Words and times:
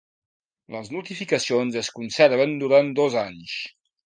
Les 0.75 0.87
notificacions 0.95 1.77
es 1.83 1.91
conserven 1.99 2.57
durant 2.65 2.91
dos 3.03 3.19
anys. 3.27 3.55